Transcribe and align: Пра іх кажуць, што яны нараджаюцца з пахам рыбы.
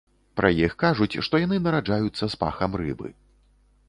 Пра 0.39 0.49
іх 0.67 0.73
кажуць, 0.83 1.19
што 1.27 1.41
яны 1.43 1.59
нараджаюцца 1.67 2.25
з 2.35 2.39
пахам 2.45 2.71
рыбы. 2.81 3.13